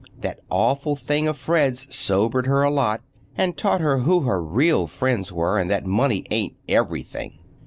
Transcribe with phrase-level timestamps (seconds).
[0.19, 3.01] That awful thing of Fred's sobered her a lot,
[3.37, 7.33] and taught her who her real friends were, and that money ain't everything.